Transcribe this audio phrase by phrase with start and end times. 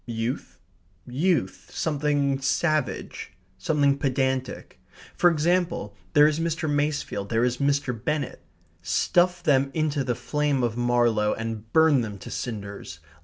[0.07, 0.57] Youth,
[1.05, 4.81] youth something savage something pedantic.
[5.15, 6.67] For example, there is Mr.
[6.67, 7.93] Masefield, there is Mr.
[7.93, 8.41] Bennett.
[8.81, 12.99] Stuff them into the flame of Marlowe and burn them to cinders.